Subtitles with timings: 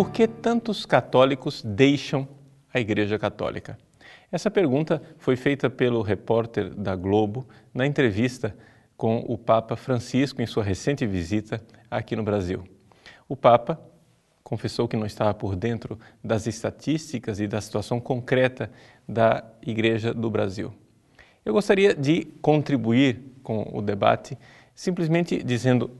[0.00, 2.26] Por que tantos católicos deixam
[2.72, 3.76] a Igreja Católica?
[4.32, 8.56] Essa pergunta foi feita pelo repórter da Globo na entrevista
[8.96, 12.64] com o Papa Francisco em sua recente visita aqui no Brasil.
[13.30, 13.80] O Papa
[14.42, 18.70] confessou que não estava por dentro das estatísticas e da situação concreta
[19.08, 20.74] da Igreja do Brasil.
[21.44, 24.36] Eu gostaria de contribuir com o debate
[24.74, 25.90] simplesmente dizendo: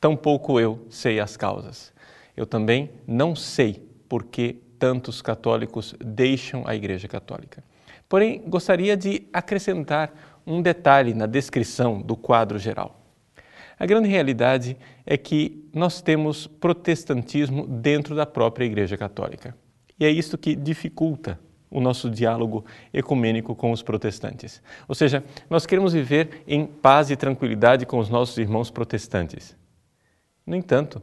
[0.00, 1.92] tampouco eu sei as causas
[2.36, 7.62] eu também não sei por que tantos católicos deixam a Igreja Católica.
[8.08, 12.99] Porém, gostaria de acrescentar um detalhe na descrição do quadro geral.
[13.80, 14.76] A grande realidade
[15.06, 19.56] é que nós temos protestantismo dentro da própria Igreja Católica.
[19.98, 24.62] E é isso que dificulta o nosso diálogo ecumênico com os protestantes.
[24.86, 29.56] Ou seja, nós queremos viver em paz e tranquilidade com os nossos irmãos protestantes.
[30.46, 31.00] No entanto,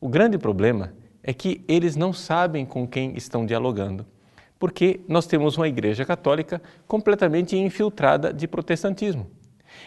[0.00, 0.94] o grande problema
[1.24, 4.06] é que eles não sabem com quem estão dialogando,
[4.60, 9.28] porque nós temos uma igreja católica completamente infiltrada de protestantismo.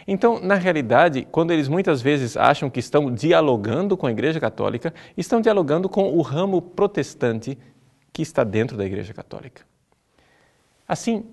[0.06, 4.94] Então, na realidade, quando eles muitas vezes acham que estão dialogando com a Igreja Católica,
[5.16, 7.58] estão dialogando com o ramo protestante
[8.12, 9.62] que está dentro da Igreja Católica.
[10.86, 11.24] Assim,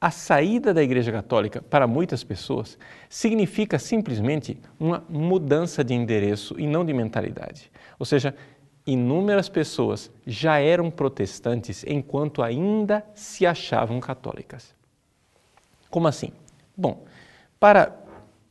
[0.00, 6.66] a saída da Igreja Católica para muitas pessoas significa simplesmente uma mudança de endereço e
[6.66, 7.70] não de mentalidade.
[7.98, 8.34] Ou seja,
[8.86, 14.74] inúmeras pessoas já eram protestantes enquanto ainda se achavam católicas.
[15.90, 16.30] Como assim?
[16.76, 17.04] Bom,
[17.58, 17.96] para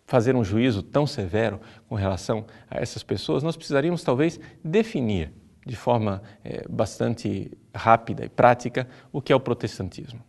[0.05, 5.31] fazer um juízo tão severo com relação a essas pessoas, nós precisaríamos talvez definir
[5.65, 10.21] de forma é, bastante rápida e prática o que é o protestantismo.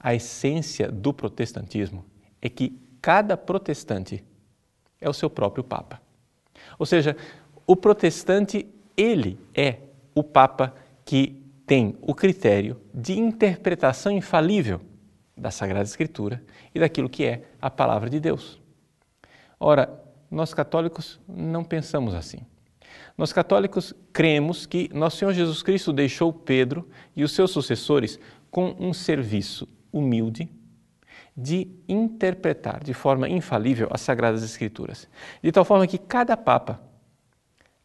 [0.00, 2.04] A essência do protestantismo
[2.40, 4.24] é que cada protestante
[5.00, 6.00] é o seu próprio Papa.
[6.78, 7.16] Ou seja,
[7.66, 9.78] o protestante, ele é
[10.14, 10.74] o Papa
[11.04, 14.80] que tem o critério de interpretação infalível
[15.36, 16.42] da Sagrada Escritura
[16.74, 18.60] e daquilo que é a palavra de Deus.
[19.60, 22.38] Ora, nós católicos não pensamos assim.
[23.16, 28.18] Nós católicos cremos que nosso Senhor Jesus Cristo deixou Pedro e os seus sucessores
[28.50, 30.48] com um serviço humilde
[31.36, 35.08] de interpretar de forma infalível as Sagradas Escrituras,
[35.42, 36.80] de tal forma que cada Papa,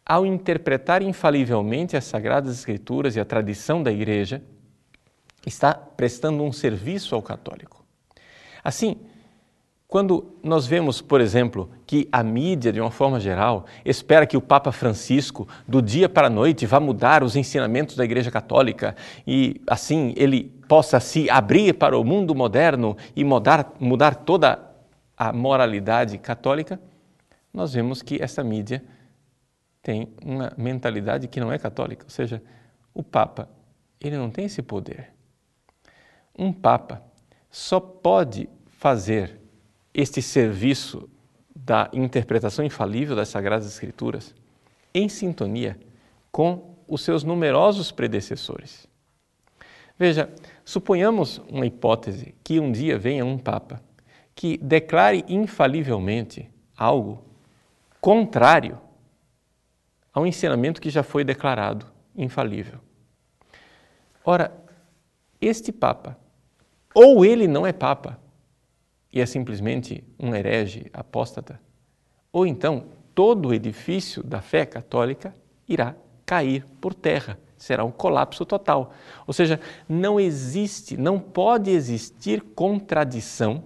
[0.06, 4.41] ao interpretar infalivelmente as Sagradas Escrituras e a tradição da Igreja,
[5.50, 7.85] está prestando um serviço ao católico.
[8.63, 8.97] Assim,
[9.91, 14.41] quando nós vemos, por exemplo, que a mídia, de uma forma geral, espera que o
[14.41, 18.96] Papa Francisco, do dia para a noite, vá mudar os ensinamentos da Igreja Católica
[19.28, 24.59] e, assim, ele possa se abrir para o mundo moderno e mudar, mudar toda
[25.18, 26.79] a moralidade católica,
[27.53, 28.81] nós vemos que essa mídia
[29.84, 32.41] tem uma mentalidade que não é católica, ou seja,
[32.94, 33.50] o Papa,
[34.00, 35.09] ele não tem esse poder.
[36.37, 37.03] Um Papa
[37.49, 39.39] só pode fazer
[39.93, 41.09] este serviço
[41.55, 44.33] da interpretação infalível das Sagradas Escrituras
[44.93, 45.79] em sintonia
[46.31, 48.87] com os seus numerosos predecessores.
[49.97, 50.29] Veja,
[50.65, 53.81] suponhamos uma hipótese que um dia venha um Papa
[54.33, 57.23] que declare infalivelmente algo
[57.99, 58.79] contrário
[60.13, 62.79] ao ensinamento que já foi declarado infalível.
[64.25, 64.51] Ora,
[65.39, 66.17] este Papa,
[66.94, 68.19] ou ele não é Papa,
[69.12, 71.59] e é simplesmente um herege apóstata,
[72.31, 75.35] ou então todo o edifício da fé católica
[75.68, 78.94] irá cair por terra, será um colapso total.
[79.28, 83.66] Ou seja, não existe, não pode existir contradição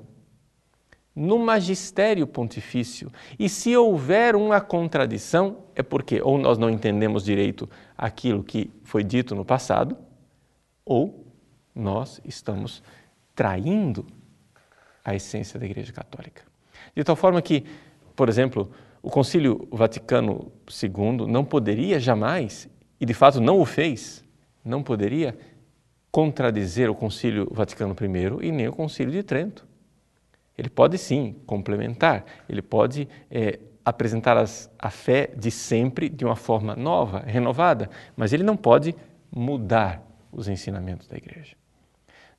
[1.15, 3.11] no magistério pontifício.
[3.39, 9.03] E se houver uma contradição, é porque ou nós não entendemos direito aquilo que foi
[9.03, 9.95] dito no passado,
[10.83, 11.25] ou
[11.73, 12.83] nós estamos
[13.35, 14.05] traindo
[15.03, 16.43] a essência da Igreja Católica.
[16.95, 17.65] De tal forma que,
[18.15, 18.71] por exemplo,
[19.03, 20.51] o Concílio Vaticano
[20.81, 22.67] II não poderia jamais,
[22.99, 24.23] e de fato não o fez,
[24.63, 25.37] não poderia
[26.11, 29.67] contradizer o Concílio Vaticano I e nem o Concílio de Trento.
[30.57, 36.35] Ele pode sim complementar, ele pode é, apresentar as, a fé de sempre de uma
[36.35, 38.95] forma nova, renovada, mas ele não pode
[39.29, 40.01] mudar
[40.31, 41.55] os ensinamentos da Igreja.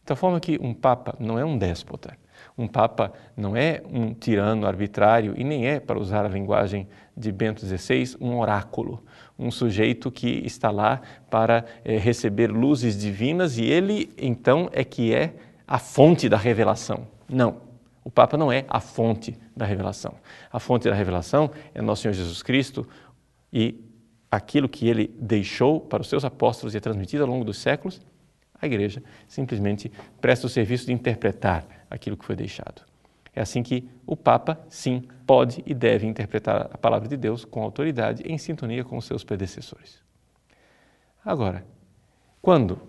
[0.06, 2.16] Tal forma que um Papa não é um déspota,
[2.56, 7.32] um Papa não é um tirano arbitrário e nem é, para usar a linguagem de
[7.32, 9.02] Bento XVI, um oráculo,
[9.38, 15.12] um sujeito que está lá para é, receber luzes divinas e ele então é que
[15.12, 15.34] é
[15.66, 17.08] a fonte da revelação.
[17.28, 17.56] Não,
[18.04, 20.14] o Papa não é a fonte da revelação.
[20.52, 22.88] A fonte da revelação é nosso Senhor Jesus Cristo
[23.52, 23.82] e
[24.30, 28.00] aquilo que ele deixou para os seus apóstolos e é transmitido ao longo dos séculos,
[28.60, 32.82] a igreja simplesmente presta o serviço de interpretar aquilo que foi deixado.
[33.34, 37.62] É assim que o Papa, sim, pode e deve interpretar a palavra de Deus com
[37.62, 40.02] autoridade em sintonia com seus predecessores.
[41.22, 41.66] Agora,
[42.40, 42.80] quando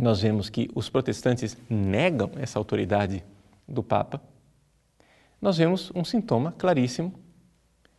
[0.00, 3.22] nós vemos que os protestantes negam essa autoridade
[3.68, 4.20] do Papa,
[5.40, 7.14] nós vemos um sintoma claríssimo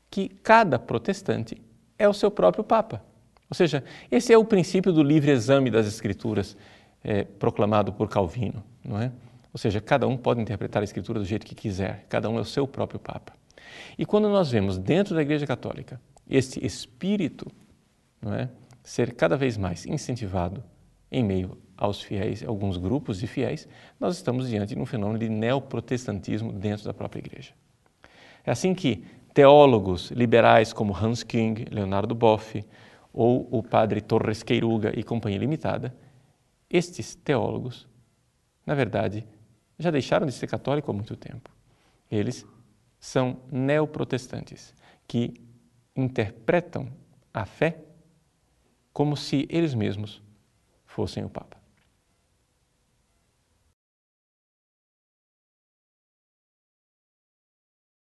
[0.09, 1.61] que cada protestante
[1.97, 3.12] é o seu próprio Papa.
[3.53, 6.57] Ou seja, esse é o princípio do livre exame das Escrituras
[7.03, 9.11] é, proclamado por Calvino, não é?
[9.53, 12.41] Ou seja, cada um pode interpretar a Escritura do jeito que quiser, cada um é
[12.41, 13.31] o seu próprio Papa.
[13.95, 17.45] E quando nós vemos dentro da Igreja Católica este espírito
[18.19, 18.49] não é,
[18.81, 20.63] ser cada vez mais incentivado
[21.11, 23.67] em meio aos fiéis, alguns grupos de fiéis,
[23.99, 27.51] nós estamos diante de um fenômeno de neoprotestantismo dentro da própria Igreja.
[28.43, 32.63] É assim que teólogos liberais como Hans King, Leonardo Boff
[33.13, 35.95] ou o padre Torres Queiruga e Companhia Limitada,
[36.69, 37.87] estes teólogos,
[38.65, 39.25] na verdade,
[39.77, 41.49] já deixaram de ser católicos há muito tempo.
[42.09, 42.45] Eles
[42.99, 44.73] são neoprotestantes
[45.07, 45.35] que
[45.95, 46.91] interpretam
[47.33, 47.79] a fé
[48.91, 50.21] como se eles mesmos
[50.85, 51.62] fossem o Papa.